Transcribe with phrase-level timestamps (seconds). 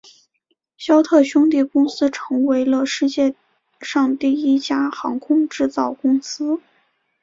[0.79, 3.35] 肖特兄弟公司成为了世界
[3.81, 6.59] 上第一家航空制造公司。